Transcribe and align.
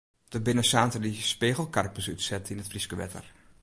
Der 0.35 0.41
binne 0.45 0.63
saterdei 0.69 1.13
spegelkarpers 1.31 2.11
útset 2.13 2.51
yn 2.51 2.61
it 2.61 2.71
Fryske 2.71 2.95
wetter. 3.01 3.25